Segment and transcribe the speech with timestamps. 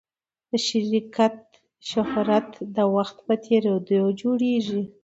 [0.49, 1.35] د شرکت
[1.89, 4.81] شهرت د وخت په تېرېدو جوړېږي.